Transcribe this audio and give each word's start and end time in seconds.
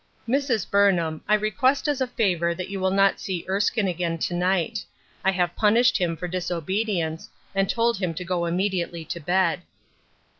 "Mrs. 0.27 0.67
Burnham, 0.67 1.21
I 1.27 1.35
request 1.35 1.87
as 1.87 2.01
a 2.01 2.07
favor 2.07 2.55
that 2.55 2.69
you 2.69 2.79
I4O" 2.79 2.81
THE 2.81 2.81
DEED 2.81 2.81
FOR 2.81 2.81
THE 2.81 2.81
WILL. 2.81 2.89
will 2.89 2.95
not 2.95 3.19
see 3.19 3.45
Erskine 3.47 3.87
again 3.87 4.17
to 4.17 4.33
night; 4.33 4.83
I 5.23 5.29
have 5.29 5.55
pun 5.55 5.75
ished 5.75 5.97
him 5.99 6.17
for 6.17 6.27
disobedience, 6.27 7.29
and 7.53 7.69
told 7.69 7.97
him 7.99 8.15
to 8.15 8.25
go 8.25 8.45
immediately 8.47 9.05
to 9.05 9.19
bed." 9.19 9.61